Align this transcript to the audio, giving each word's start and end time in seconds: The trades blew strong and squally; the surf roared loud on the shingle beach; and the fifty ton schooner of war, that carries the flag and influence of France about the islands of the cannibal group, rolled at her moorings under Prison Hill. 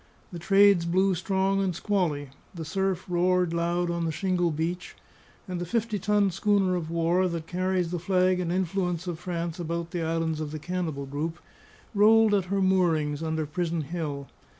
The 0.31 0.39
trades 0.39 0.85
blew 0.85 1.13
strong 1.13 1.61
and 1.61 1.75
squally; 1.75 2.31
the 2.55 2.65
surf 2.65 3.05
roared 3.07 3.53
loud 3.53 3.91
on 3.91 4.05
the 4.05 4.11
shingle 4.11 4.49
beach; 4.49 4.95
and 5.47 5.61
the 5.61 5.63
fifty 5.63 5.99
ton 5.99 6.31
schooner 6.31 6.75
of 6.75 6.89
war, 6.89 7.27
that 7.27 7.45
carries 7.45 7.91
the 7.91 7.99
flag 7.99 8.39
and 8.39 8.51
influence 8.51 9.05
of 9.05 9.19
France 9.19 9.59
about 9.59 9.91
the 9.91 10.01
islands 10.01 10.39
of 10.41 10.49
the 10.51 10.57
cannibal 10.57 11.05
group, 11.05 11.37
rolled 11.93 12.33
at 12.33 12.45
her 12.45 12.61
moorings 12.63 13.21
under 13.21 13.45
Prison 13.45 13.81
Hill. 13.81 14.27